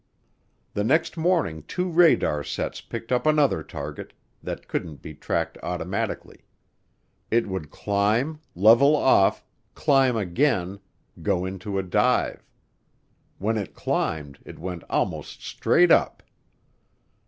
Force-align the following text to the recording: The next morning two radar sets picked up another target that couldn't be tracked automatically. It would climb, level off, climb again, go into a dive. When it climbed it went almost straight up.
The 0.73 0.83
next 0.83 1.15
morning 1.15 1.61
two 1.61 1.87
radar 1.87 2.43
sets 2.43 2.81
picked 2.81 3.11
up 3.11 3.27
another 3.27 3.61
target 3.61 4.13
that 4.41 4.67
couldn't 4.67 5.03
be 5.03 5.13
tracked 5.13 5.59
automatically. 5.61 6.39
It 7.29 7.45
would 7.45 7.69
climb, 7.69 8.39
level 8.55 8.95
off, 8.95 9.45
climb 9.75 10.17
again, 10.17 10.79
go 11.21 11.45
into 11.45 11.77
a 11.77 11.83
dive. 11.83 12.43
When 13.37 13.59
it 13.59 13.75
climbed 13.75 14.39
it 14.43 14.57
went 14.57 14.83
almost 14.89 15.43
straight 15.43 15.91
up. 15.91 16.23